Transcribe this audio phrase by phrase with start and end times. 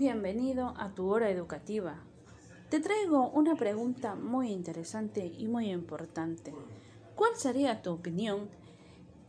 [0.00, 1.94] Bienvenido a tu hora educativa.
[2.70, 6.54] Te traigo una pregunta muy interesante y muy importante.
[7.14, 8.48] ¿Cuál sería tu opinión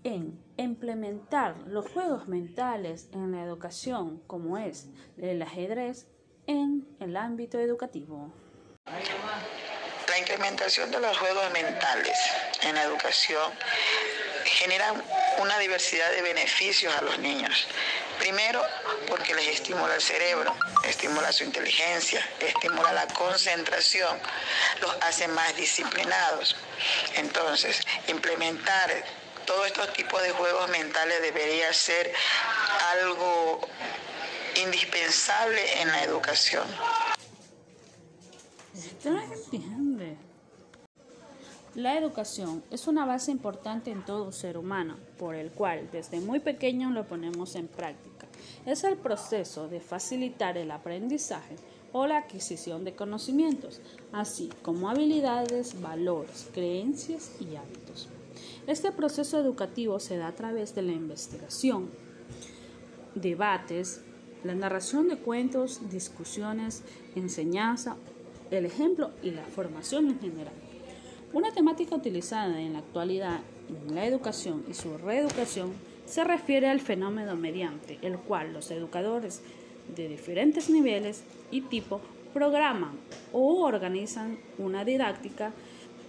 [0.05, 4.87] en implementar los juegos mentales en la educación como es
[5.18, 6.07] el ajedrez
[6.47, 8.33] en el ámbito educativo?
[8.85, 12.18] La implementación de los juegos mentales
[12.63, 13.51] en la educación
[14.46, 14.93] genera
[15.41, 17.68] una diversidad de beneficios a los niños.
[18.21, 18.61] Primero,
[19.07, 24.16] porque les estimula el cerebro, estimula su inteligencia, estimula la concentración,
[24.80, 26.56] los hace más disciplinados.
[27.16, 28.92] Entonces, implementar
[29.47, 32.14] todos estos tipos de juegos mentales debería ser
[32.92, 33.67] algo
[34.58, 36.67] indispensable en la educación.
[41.75, 46.39] La educación es una base importante en todo ser humano, por el cual desde muy
[46.39, 48.28] pequeño lo ponemos en práctica.
[48.66, 51.55] Es el proceso de facilitar el aprendizaje
[51.94, 53.80] o la adquisición de conocimientos,
[54.11, 58.09] así como habilidades, valores, creencias y hábitos.
[58.67, 61.89] Este proceso educativo se da a través de la investigación,
[63.16, 64.02] debates,
[64.44, 66.83] la narración de cuentos, discusiones,
[67.16, 67.95] enseñanza,
[68.50, 70.70] el ejemplo y la formación en general.
[71.33, 73.39] Una temática utilizada en la actualidad
[73.87, 75.71] en la educación y su reeducación
[76.05, 79.41] se refiere al fenómeno mediante el cual los educadores
[79.95, 82.01] de diferentes niveles y tipo
[82.33, 82.91] programan
[83.31, 85.53] o organizan una didáctica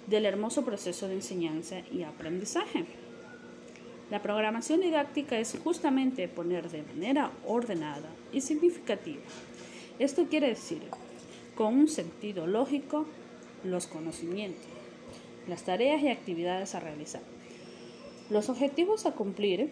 [0.09, 2.84] del hermoso proceso de enseñanza y aprendizaje.
[4.11, 9.23] La programación didáctica es justamente poner de manera ordenada y significativa.
[10.01, 10.83] Esto quiere decir,
[11.55, 13.07] con un sentido lógico,
[13.64, 14.72] los conocimientos,
[15.48, 17.23] las tareas y actividades a realizar,
[18.31, 19.71] los objetivos a cumplir,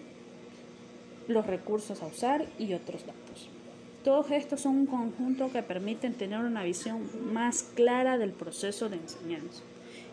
[1.29, 3.49] los recursos a usar y otros datos.
[4.05, 8.97] Todos estos son un conjunto que permiten tener una visión más clara del proceso de
[8.97, 9.63] enseñanza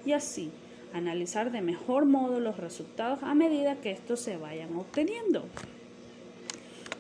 [0.06, 0.52] y así
[0.94, 5.46] analizar de mejor modo los resultados a medida que estos se vayan obteniendo.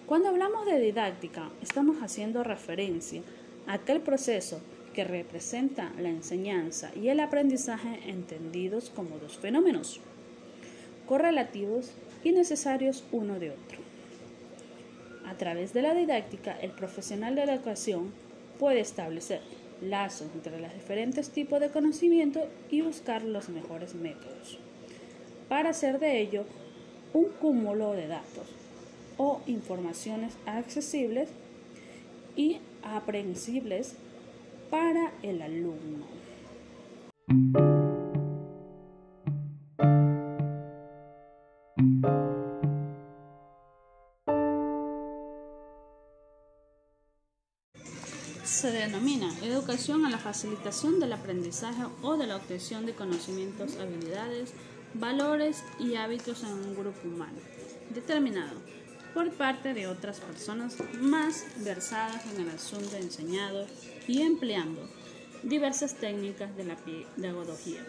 [0.05, 3.21] Cuando hablamos de didáctica, estamos haciendo referencia
[3.67, 4.61] a aquel proceso
[4.97, 9.99] que representa la enseñanza y el aprendizaje entendidos como dos fenómenos,
[11.05, 11.91] correlativos
[12.23, 13.77] y necesarios uno de otro.
[15.27, 18.11] A través de la didáctica, el profesional de la educación
[18.57, 19.41] puede establecer
[19.83, 24.57] lazos entre los diferentes tipos de conocimiento y buscar los mejores métodos
[25.47, 26.43] para hacer de ello
[27.13, 28.47] un cúmulo de datos
[29.17, 31.29] o informaciones accesibles
[32.35, 33.95] y aprehensibles
[34.69, 36.05] para el alumno.
[48.43, 54.53] Se denomina educación a la facilitación del aprendizaje o de la obtención de conocimientos, habilidades,
[54.93, 57.37] valores y hábitos en un grupo humano
[57.93, 58.59] determinado
[59.17, 63.65] por parte de otras personas más versadas en el asunto enseñado
[64.07, 64.87] y empleando
[65.41, 67.83] diversas técnicas de la pedagogía,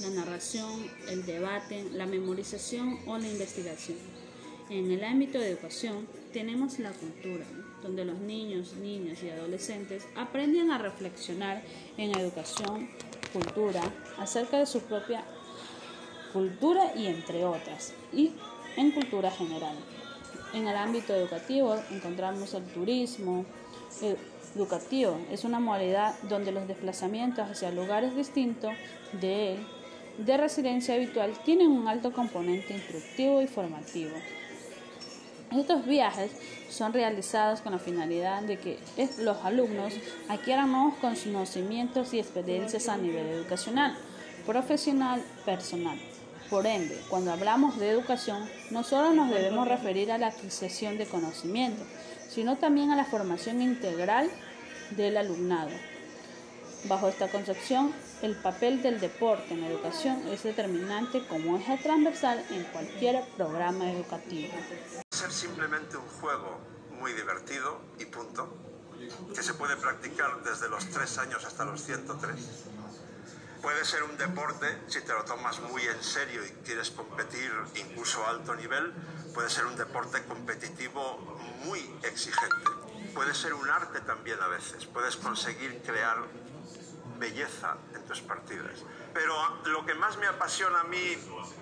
[0.00, 0.70] la narración,
[1.08, 3.98] el debate, la memorización o la investigación.
[4.70, 7.46] En el ámbito de educación tenemos la cultura,
[7.82, 11.64] donde los niños, niñas y adolescentes aprenden a reflexionar
[11.96, 12.88] en educación,
[13.32, 13.82] cultura,
[14.18, 15.24] acerca de su propia
[16.32, 18.30] cultura y entre otras, y
[18.76, 19.76] en cultura general.
[20.54, 23.44] En el ámbito educativo encontramos el turismo,
[24.54, 25.18] educativo.
[25.30, 28.72] Es una modalidad donde los desplazamientos hacia lugares distintos
[29.20, 29.58] de
[30.18, 34.12] de residencia habitual tienen un alto componente instructivo y formativo.
[35.52, 36.32] Estos viajes
[36.68, 38.78] son realizados con la finalidad de que
[39.20, 39.92] los alumnos
[40.28, 43.96] adquieran nuevos conocimientos y experiencias a nivel educacional,
[44.46, 45.98] profesional, personal.
[46.50, 51.06] Por ende, cuando hablamos de educación, no solo nos debemos referir a la adquisición de
[51.06, 51.86] conocimientos,
[52.28, 54.30] sino también a la formación integral
[54.90, 55.70] del alumnado.
[56.84, 62.44] Bajo esta concepción, el papel del deporte en la educación es determinante como eje transversal
[62.50, 64.52] en cualquier programa educativo.
[65.10, 66.58] Ser simplemente un juego
[67.00, 68.54] muy divertido y punto,
[69.34, 72.34] que se puede practicar desde los 3 años hasta los 103.
[73.64, 78.22] Puede ser un deporte si te lo tomas muy en serio y quieres competir incluso
[78.22, 78.92] a alto nivel,
[79.32, 82.70] puede ser un deporte competitivo muy exigente.
[83.14, 86.18] Puede ser un arte también a veces, puedes conseguir crear
[87.18, 88.84] belleza en tus partidas.
[89.14, 89.34] Pero
[89.64, 91.16] lo que más me apasiona a mí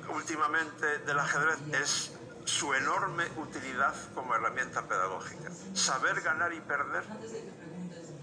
[0.08, 2.10] últimamente del ajedrez es
[2.46, 5.52] su enorme utilidad como herramienta pedagógica.
[5.74, 7.04] Saber ganar y perder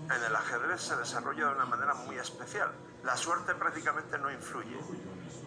[0.04, 2.74] en el ajedrez se desarrolla de una manera muy especial.
[3.04, 4.78] La suerte prácticamente no influye.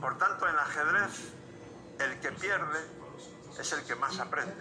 [0.01, 1.33] Por tanto, en ajedrez,
[1.99, 2.79] el que pierde
[3.61, 4.55] es el que más aprende.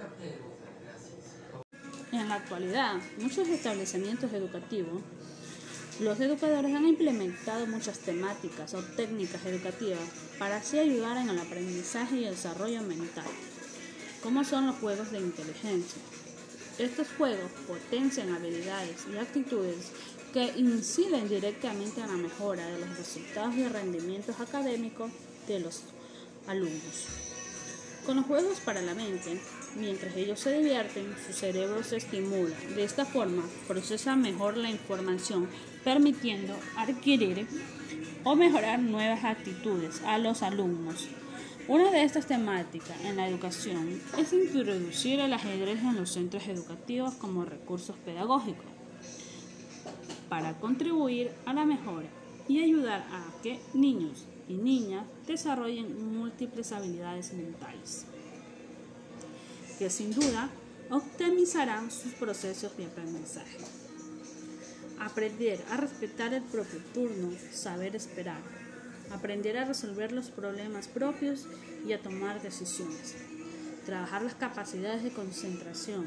[2.12, 5.02] En la actualidad, muchos establecimientos educativos,
[6.02, 10.00] los educadores han implementado muchas temáticas o técnicas educativas
[10.40, 13.28] para así ayudar en el aprendizaje y el desarrollo mental,
[14.24, 16.02] como son los juegos de inteligencia.
[16.80, 19.92] Estos juegos potencian habilidades y actitudes
[20.34, 25.12] que inciden directamente en la mejora de los resultados y rendimientos académicos
[25.48, 25.84] de los
[26.48, 27.08] alumnos.
[28.06, 29.40] Con los juegos para la mente,
[29.76, 32.56] mientras ellos se divierten, su cerebro se estimula.
[32.76, 35.48] De esta forma, procesa mejor la información,
[35.84, 37.46] permitiendo adquirir
[38.24, 41.10] o mejorar nuevas actitudes a los alumnos.
[41.68, 47.14] Una de estas temáticas en la educación es introducir el ajedrez en los centros educativos
[47.16, 48.81] como recursos pedagógicos
[50.32, 52.08] para contribuir a la mejora
[52.48, 58.06] y ayudar a que niños y niñas desarrollen múltiples habilidades mentales,
[59.78, 60.50] que sin duda
[60.90, 63.58] optimizarán sus procesos de aprendizaje.
[65.02, 68.40] Aprender a respetar el propio turno, saber esperar,
[69.12, 71.46] aprender a resolver los problemas propios
[71.86, 73.18] y a tomar decisiones,
[73.86, 76.06] trabajar las capacidades de concentración,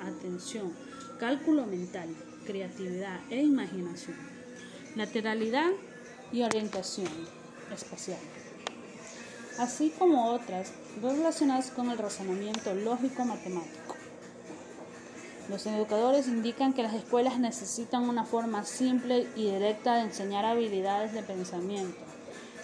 [0.00, 0.72] atención,
[1.20, 2.08] cálculo mental,
[2.46, 4.16] creatividad e imaginación,
[4.94, 5.70] lateralidad
[6.32, 7.10] y orientación
[7.74, 8.18] espacial,
[9.58, 10.72] así como otras
[11.02, 13.96] relacionadas con el razonamiento lógico-matemático.
[15.48, 21.12] Los educadores indican que las escuelas necesitan una forma simple y directa de enseñar habilidades
[21.12, 21.98] de pensamiento,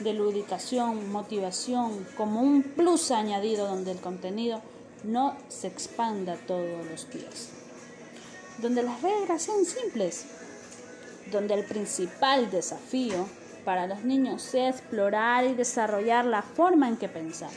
[0.00, 4.60] de ludicación, motivación, como un plus añadido donde el contenido
[5.04, 7.61] no se expanda todos los días.
[8.58, 10.26] Donde las reglas sean simples,
[11.30, 13.26] donde el principal desafío
[13.64, 17.54] para los niños sea explorar y desarrollar la forma en que pensamos.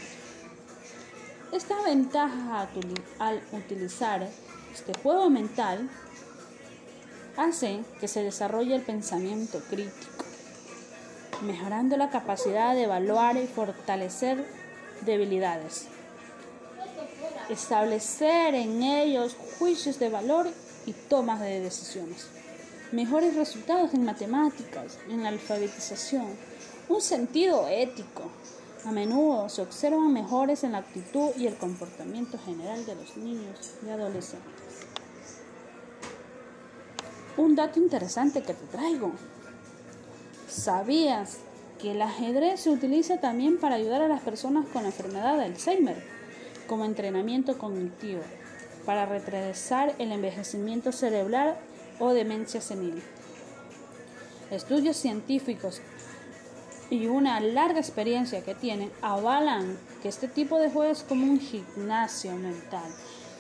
[1.52, 2.68] Esta ventaja
[3.20, 4.28] al utilizar
[4.74, 5.90] este juego mental
[7.38, 10.26] hace que se desarrolle el pensamiento crítico,
[11.44, 14.46] mejorando la capacidad de evaluar y fortalecer
[15.02, 15.88] debilidades,
[17.50, 20.48] establecer en ellos juicios de valor
[20.86, 22.28] y tomas de decisiones
[22.96, 26.28] mejores resultados en matemáticas, en la alfabetización,
[26.88, 28.24] un sentido ético.
[28.86, 33.74] A menudo se observan mejores en la actitud y el comportamiento general de los niños
[33.86, 34.86] y adolescentes.
[37.36, 39.12] Un dato interesante que te traigo.
[40.48, 41.40] ¿Sabías
[41.82, 45.46] que el ajedrez se utiliza también para ayudar a las personas con la enfermedad de
[45.46, 46.15] Alzheimer
[46.68, 48.22] como entrenamiento cognitivo,
[48.86, 51.58] para retrasar el envejecimiento cerebral
[52.00, 53.02] o demencia senil.
[54.52, 55.82] Estudios científicos
[56.90, 61.40] y una larga experiencia que tienen avalan que este tipo de juegos es como un
[61.40, 62.92] gimnasio mental,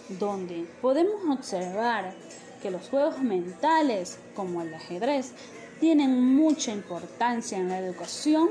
[0.09, 2.13] donde podemos observar
[2.61, 5.33] que los juegos mentales, como el ajedrez,
[5.79, 8.49] tienen mucha importancia en la educación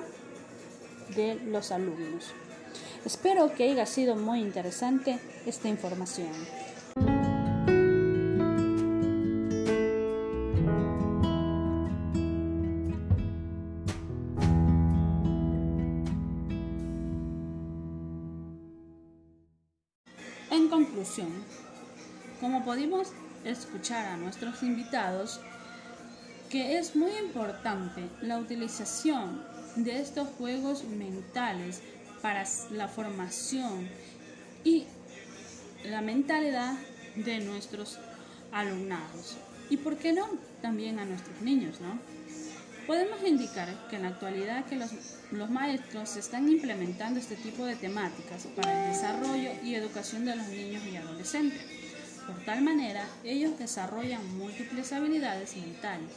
[1.16, 2.32] de los alumnos.
[3.04, 6.32] Espero que haya sido muy interesante esta información.
[20.50, 21.28] En conclusión,
[22.40, 23.08] como pudimos
[23.44, 25.40] escuchar a nuestros invitados,
[26.48, 29.44] que es muy importante la utilización
[29.76, 31.82] de estos juegos mentales
[32.24, 33.86] para la formación
[34.64, 34.86] y
[35.84, 36.72] la mentalidad
[37.16, 37.98] de nuestros
[38.50, 39.36] alumnados.
[39.68, 40.26] Y por qué no,
[40.62, 41.98] también a nuestros niños, ¿no?
[42.86, 44.90] Podemos indicar que en la actualidad que los,
[45.32, 50.46] los, maestros están implementando este tipo de temáticas para el desarrollo y educación de los
[50.48, 51.60] niños y adolescentes.
[52.26, 56.12] Por tal manera, ellos desarrollan múltiples habilidades mentales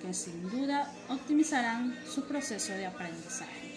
[0.00, 3.69] que sin duda optimizarán su proceso de aprendizaje.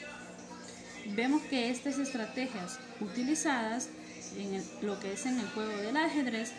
[1.05, 3.89] Vemos que estas estrategias utilizadas
[4.37, 6.53] en lo que es en el juego del ajedrez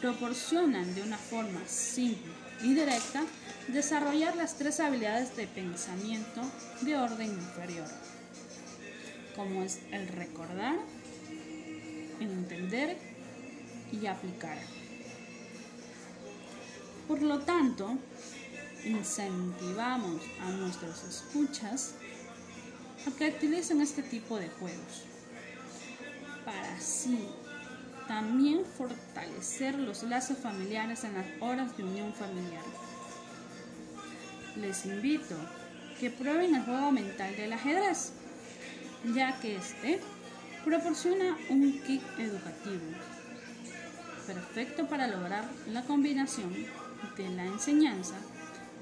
[0.00, 2.32] proporcionan de una forma simple
[2.62, 3.24] y directa
[3.68, 6.40] desarrollar las tres habilidades de pensamiento
[6.82, 7.86] de orden inferior,
[9.34, 10.76] como es el recordar,
[12.20, 12.96] el entender
[13.92, 14.58] y aplicar.
[17.08, 17.98] Por lo tanto,
[18.84, 21.94] incentivamos a nuestros escuchas
[23.06, 25.04] a que utilicen este tipo de juegos
[26.44, 27.28] para así
[28.08, 32.64] también fortalecer los lazos familiares en las horas de unión familiar.
[34.56, 35.36] Les invito
[36.00, 38.12] que prueben el juego mental del ajedrez,
[39.14, 40.00] ya que este
[40.64, 42.82] proporciona un kit educativo
[44.26, 46.52] perfecto para lograr la combinación
[47.16, 48.16] de la enseñanza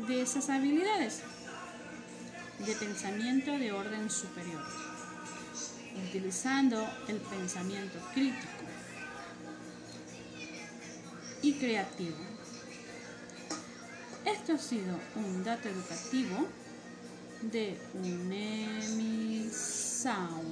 [0.06, 1.22] de esas habilidades
[2.58, 4.62] de pensamiento de orden superior,
[6.08, 8.64] utilizando el pensamiento crítico
[11.42, 12.16] y creativo.
[14.24, 16.48] Esto ha sido un dato educativo
[17.42, 20.47] de UNEMI Sound.